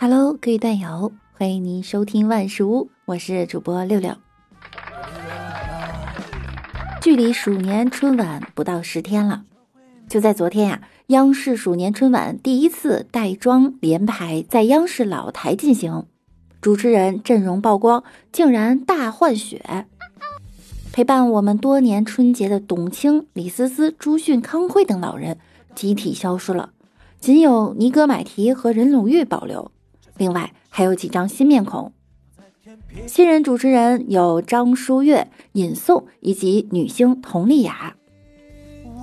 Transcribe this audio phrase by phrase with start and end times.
[0.00, 4.14] Hello，各位段友，欢迎您收听万事屋，我是主播六六。
[7.00, 9.44] 距离鼠年春晚不到十天了，
[10.08, 16.06] 就在昨天呀，央视鼠年春晚第一次带妆连排在央视老台进行，
[16.60, 19.86] 主持人阵容曝光，竟然大换血。
[20.92, 25.38] 陪伴我们多年春节的董卿、李思思、朱迅、康辉等老人
[25.74, 26.70] 集体消失了，
[27.20, 29.70] 仅有尼格买提和任鲁豫保留。
[30.16, 31.92] 另外还有几张新面孔，
[33.06, 37.94] 新人主持人有张舒悦、尹颂以及女星佟丽娅。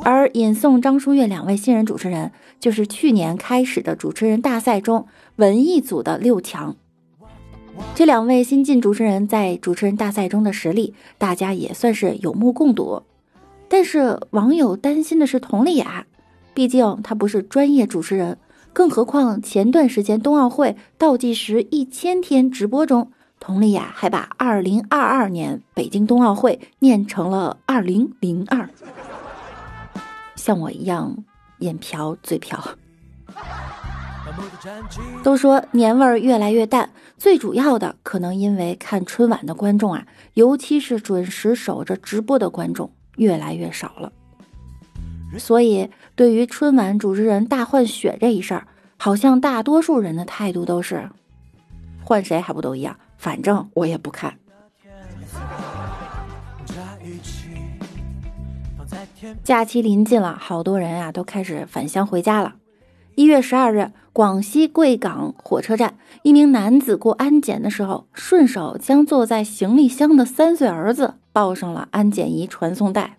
[0.03, 6.75] 而尹颂、张舒悦两位新人主持人，就是去年开始的主持人大赛中文艺组的六强。
[7.93, 13.03] 这两位新晋主持人在主持人大赛中的实力，大家也算是有目共睹。
[13.67, 16.05] 但是网友担心的是佟丽娅，
[16.55, 18.39] 毕竟他不是专业主持人。
[18.73, 28.67] 更何况前段时间冬奥会倒计时一千天直播中，佟丽娅还把二零二二年北京冬奥会念成了二零零二，
[30.35, 31.23] 像我一样
[31.59, 32.59] 眼瓢嘴瓢。
[35.23, 44.11] 都说年味儿越来越淡，最主要的可能因为看春晚的观众啊，尤其是准时守着直播的观众越来越少了。
[45.37, 51.09] 所以，对于春晚主持人大换血这一事儿，好像大多数人的态度都是：
[52.03, 52.97] 换谁还不都一样？
[53.17, 54.37] 反正我也不看。
[59.43, 62.55] 假期临近了，好多人啊都开始返乡回家了。
[63.15, 73.17] 一月十二日，广西贵港火车站，一名男子过安检的时候，顺手将坐在行李箱的三岁儿子抱上了安检仪传送带。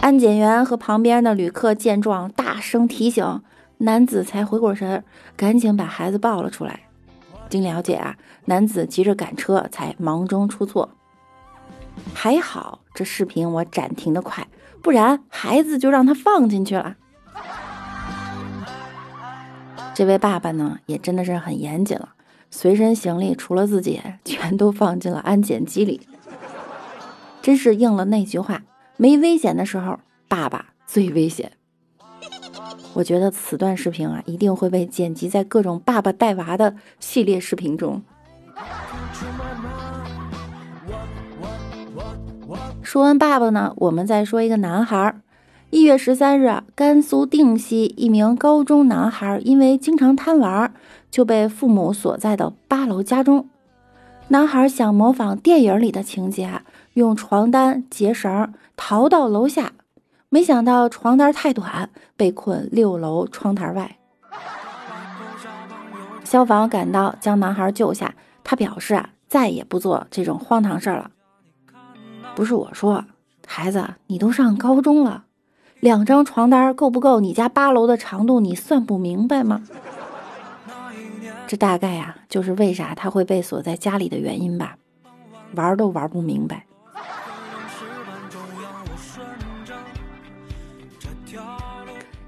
[0.00, 3.42] 安检员和旁边的旅客见状，大声提醒，
[3.78, 5.04] 男子才回过神，
[5.36, 6.80] 赶紧把孩子抱了出来。
[7.50, 10.88] 经了解啊，男子急着赶车，才忙中出错。
[12.14, 14.48] 还好这视频我暂停的快，
[14.82, 16.96] 不然孩子就让他放进去了。
[19.94, 22.14] 这位爸爸呢，也真的是很严谨了，
[22.50, 26.00] 随身行李除了自己，全都放进了安检机里。
[27.42, 28.62] 真是应了那句话。
[28.96, 31.52] 没危险的时候，爸爸最危险。
[32.92, 38.02] 我觉得此段视频啊，一定会被剪辑在各种爸爸带娃的系列视频中。
[42.82, 45.20] 说完爸爸呢，我们再说一个男孩。
[45.70, 50.72] 一月十三日，甘肃定西一名高中男孩因为经常贪玩，
[51.10, 53.48] 就被父母锁在的八楼家中。
[54.28, 56.62] 男孩想模仿电影里的情节。
[56.94, 59.72] 用床单结绳逃到楼下，
[60.28, 63.98] 没想到床单太短，被困六楼窗台外。
[66.24, 68.14] 消防赶到，将男孩救下。
[68.42, 71.10] 他表示啊，再也不做这种荒唐事了。
[72.34, 73.04] 不是我说，
[73.46, 75.24] 孩子，你都上高中了，
[75.80, 78.40] 两张床单够不够你家八楼的长度？
[78.40, 79.62] 你算不明白吗？
[81.46, 84.76] 这大概呀，就是为啥他会被锁在家里的原因吧，
[85.54, 86.66] 玩都玩不明白。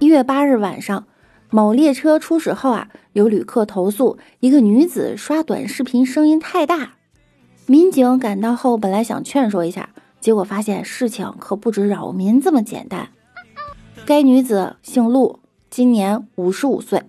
[0.07, 1.05] 一月八日晚上，
[1.51, 6.93] 某列车出事后啊，有旅客投诉一个女子刷短视频声音太大。
[7.67, 9.89] 民警赶到后，本来想劝说一下，
[10.21, 13.09] 结果发现事情可不止扰民这么简单。
[14.05, 15.41] 该女子姓陆，
[15.71, 17.03] 今年五十五岁，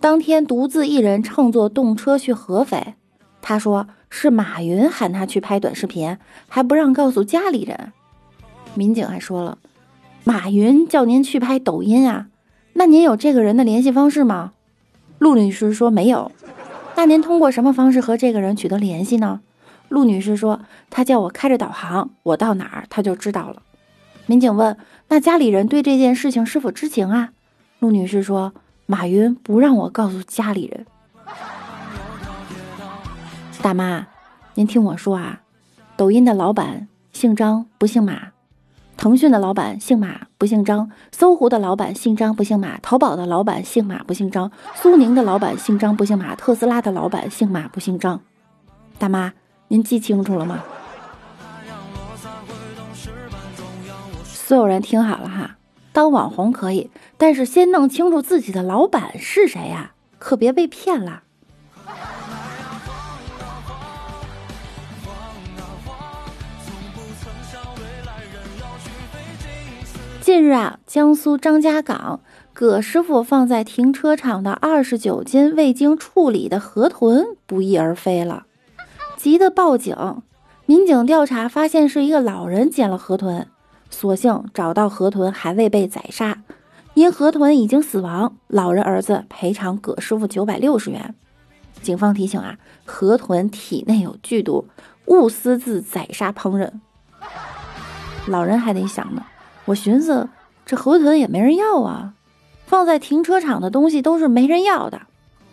[0.00, 2.94] 当天独自一人乘坐动车去合肥。
[3.40, 6.18] 她说是马云喊她去拍短视频，
[6.48, 7.92] 还不让告诉家里人。
[8.74, 9.58] 民警还说了，
[10.24, 12.26] 马云叫您去拍抖音啊。
[12.80, 14.52] 那您有这个人的联系方式吗？
[15.18, 16.32] 陆女士说没有。
[16.96, 19.42] 那您通过什么方式和这个人取得联系呢？
[19.90, 23.60] 陆女士说，他叫我开着导航，我到哪儿他就知道了。
[24.24, 27.32] 民警问，那家里人对这件事情是否知情啊？
[27.80, 28.54] 陆女士说，
[28.86, 30.86] 马云不让我告诉家里人。
[33.60, 34.06] 大妈，
[34.54, 35.42] 您听我说啊，
[35.98, 38.28] 抖音的老板姓张不姓马。
[39.00, 48.20] 腾讯的老板姓马不姓张，搜狐的老板姓张不姓马，淘宝的老板姓马不姓张，苏宁的老板姓张不姓马，特斯拉的老板姓马不姓张。
[48.98, 49.32] 大妈，
[49.68, 50.62] 您记清楚了吗？
[54.22, 55.56] 所有人听好了哈，
[55.94, 61.22] 当网红可以，但是先弄清楚自己的老板是谁呀，可别被骗了。
[70.32, 72.20] 近日啊，江苏张家港
[72.52, 78.46] 葛师傅放在停车场的二十九斤未经处理的河豚不翼而飞了，
[79.16, 80.22] 急得报警。
[80.66, 83.46] 民警调查发现是一个老人捡了河豚，
[83.90, 86.40] 所幸找到河豚还未被宰杀。
[86.94, 91.16] 因河豚已经死亡，老人儿子赔偿葛师傅九百六十元。
[91.82, 94.68] 警方提醒啊，河豚体内有剧毒，
[95.06, 96.70] 勿私自宰杀烹饪。
[98.28, 99.24] 老人还得想呢，
[99.70, 100.28] 我寻思
[100.66, 102.14] 这河豚也没人要啊，
[102.66, 105.02] 放在停车场的东西都是没人要的，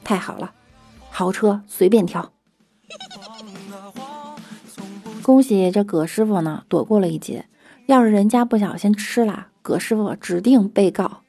[0.03, 0.53] 太好了，
[1.11, 2.31] 豪车随便挑。
[5.21, 7.45] 恭喜这葛师傅呢，躲过了一劫。
[7.85, 11.21] 要是人家不小心吃了，葛师傅指定被告。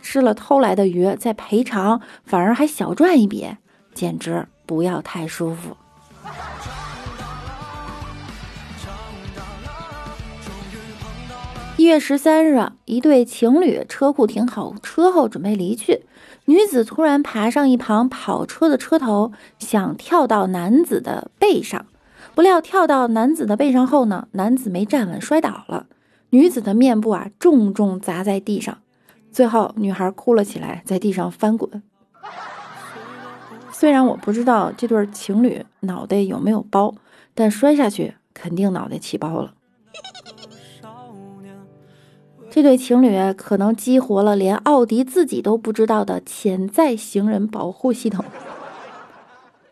[0.00, 3.46] 吃了偷来的鱼再赔偿，反而还小赚一笔，
[3.92, 5.76] 简直不要太舒服。
[11.80, 16.02] 一月十三日，一对情侣车库停好车后准备离去，
[16.44, 21.86] 女子突然爬上一旁跑车的车头，想跳到男子的背上，
[22.34, 25.86] 不料跳到男子的背上后呢，男子没站稳摔倒了，
[26.28, 28.76] 女子的面部啊重重砸在地上。
[29.32, 31.82] 最后，女孩哭了起来，在地上翻滚。
[33.72, 36.94] 虽然我不知道这对情侣脑袋有没有包，
[37.34, 39.54] 但摔下去肯定脑袋起包了。
[42.50, 48.24] 这对情侣可能激活了连奥迪自己都不知道的潜在行人保护系统。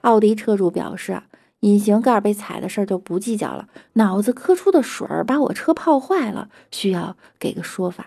[0.02, 1.20] 奥迪车主表示
[1.60, 8.06] ：“隐形盖被踩的事儿就不计较了，脑子磕出的水儿把我车泡坏了，需要给个说法。”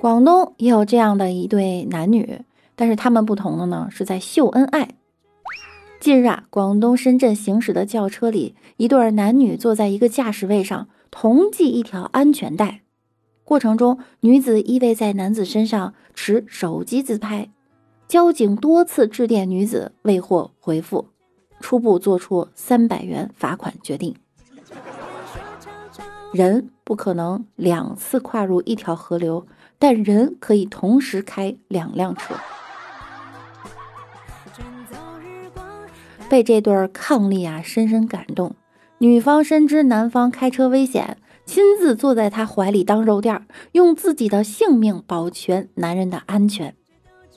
[0.00, 2.42] 广东也有这样的一对男女，
[2.76, 4.88] 但是他们不同的呢，是在秀恩爱。
[6.00, 12.82] 近日啊，广东深圳行驶的轿车里，一对男女坐在一个驾驶位上，同系一条安全带。
[13.42, 17.48] 过程中，女子依偎在男子身上持手机自拍。
[18.06, 21.08] 交警多次致电女子，未获回复，
[21.60, 24.14] 初步作出三百元罚款决定。
[26.32, 29.46] 人不可能两次跨入一条河流。
[29.80, 32.34] 但人可以同时开两辆车，
[36.28, 38.54] 被这对伉俪啊深深感动。
[38.98, 46.74] 女方深知男方开车危险，亲自坐在他怀里当肉垫，用自己的性命保全男人的安全。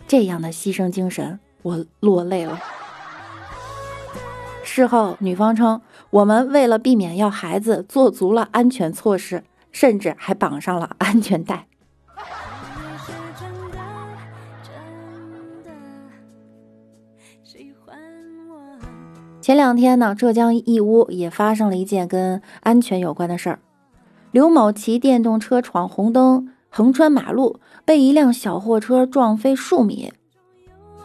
[0.08, 2.60] 这样的牺牲精神，我落泪了。
[4.64, 11.68] 事后，女方称：“我们为了避免要孩子，做足了安全措施，甚至还绑上了安全带。”
[19.52, 23.60] 前两天呢，浙江义乌也发生了一件跟安全有关的事儿。
[24.32, 30.14] 刘某骑电动车闯红灯，横穿马路，被一辆小货车撞飞数米。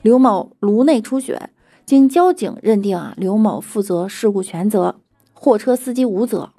[0.02, 1.50] 刘某颅内出血，
[1.84, 4.94] 经交警认定啊，刘某负责事故全责，
[5.32, 6.50] 货车司机无责。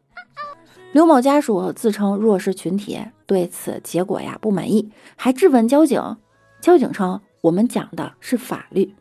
[0.92, 6.18] 刘某家属自称弱势群体，对此结果呀不满意，还质问交警。
[6.60, 8.94] 交警称：“我们讲的是法律。”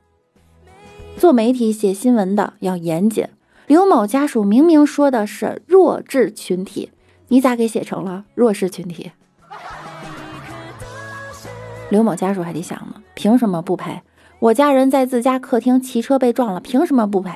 [1.18, 3.26] 做媒体写新闻的要严谨。
[3.66, 6.90] 刘某家属明明说的是弱智群体，
[7.28, 9.12] 你咋给写成了弱势群体？
[11.88, 14.02] 刘某家属还得想呢，凭什么不赔？
[14.38, 17.32] 我家人在自家客厅骑车被撞了，凭什么不赔？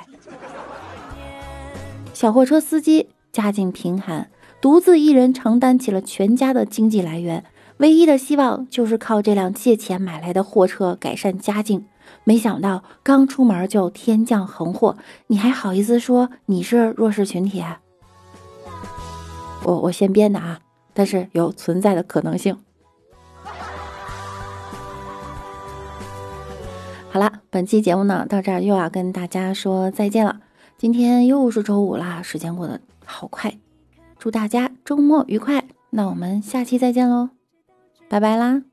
[2.13, 4.29] 小货车司机家境贫寒，
[4.61, 7.45] 独自一人承担起了全家的经济来源，
[7.79, 11.87] 唯一的希望就是靠这辆借钱买来的货车改善家境。
[12.25, 17.65] 没想到刚出门就天降横祸，你还好意思说你是弱势群体？
[19.65, 20.61] 我我先编的啊，
[20.95, 22.57] 但是有存在的可能性。
[27.13, 30.41] 好了，本期节目呢到这儿又要跟大家说再见了。
[30.79, 33.59] 今天又是周五啦，时间过得好快，
[34.19, 35.65] 祝大家周末愉快。
[35.91, 37.31] 那我们下期再见喽，
[38.09, 38.70] 拜拜啦。